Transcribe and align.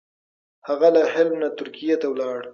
هغه 0.67 0.87
له 0.95 1.01
حلب 1.13 1.33
نه 1.41 1.49
ترکیې 1.59 1.95
ته 2.01 2.07
ولاړ. 2.09 2.39